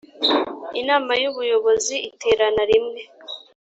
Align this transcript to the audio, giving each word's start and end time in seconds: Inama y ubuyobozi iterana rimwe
Inama 0.81 1.11
y 1.21 1.25
ubuyobozi 1.29 1.95
iterana 2.09 2.63
rimwe 2.69 2.99